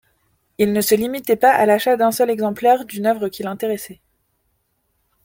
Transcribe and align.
Il 0.57 0.73
ne 0.73 0.81
se 0.81 0.95
limitait 0.95 1.35
pas 1.35 1.53
à 1.53 1.67
l'achat 1.67 1.95
d'un 1.95 2.11
seul 2.11 2.31
exemplaire 2.31 2.85
d'une 2.85 3.05
œuvre 3.05 3.29
qui 3.29 3.43
l'intéressait. 3.43 4.01